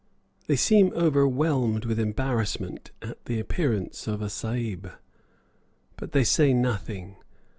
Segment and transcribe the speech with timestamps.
[0.47, 4.91] They seem overwhelmed with embarrassment at the appearance of a Sahib,
[5.95, 7.17] but they say nothing.